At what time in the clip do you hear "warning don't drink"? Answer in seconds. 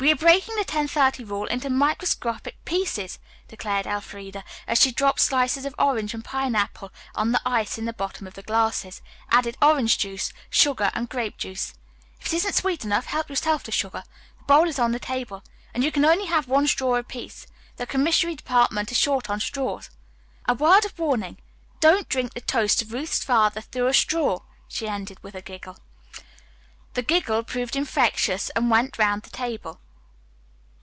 20.98-22.32